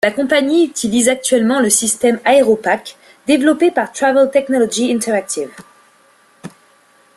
[0.03, 5.51] La compagnie utilise actuellement le système Aeropack, développé par Travel Technology Interactive.